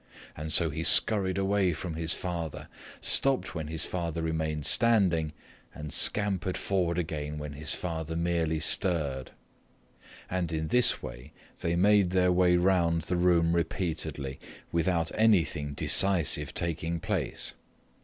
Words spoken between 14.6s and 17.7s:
without anything decisive taking place.